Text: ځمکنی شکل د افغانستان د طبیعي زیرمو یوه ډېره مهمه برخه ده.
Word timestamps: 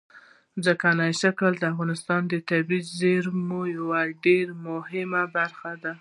ځمکنی 0.63 1.11
شکل 1.21 1.51
د 1.57 1.63
افغانستان 1.73 2.21
د 2.27 2.33
طبیعي 2.49 2.81
زیرمو 2.99 3.61
یوه 3.77 3.99
ډېره 4.23 4.53
مهمه 4.67 5.23
برخه 5.35 5.71
ده. 5.83 5.89